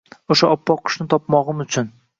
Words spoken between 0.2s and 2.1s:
O’sha oppoq qushni topmog’im uchun…